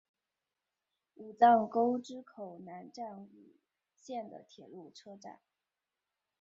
[1.13, 2.59] 武藏沟之口
[2.91, 3.53] 站南武
[3.95, 5.39] 线的铁路车站。